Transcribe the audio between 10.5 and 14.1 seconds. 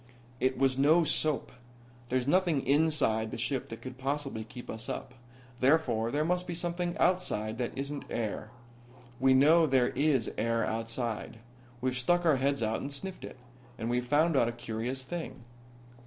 outside. We've stuck our heads out and sniffed it. And we've